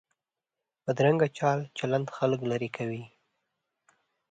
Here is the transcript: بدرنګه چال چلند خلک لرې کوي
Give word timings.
بدرنګه 0.85 1.27
چال 1.37 1.59
چلند 1.77 2.07
خلک 2.17 2.39
لرې 2.51 2.69
کوي 2.77 3.03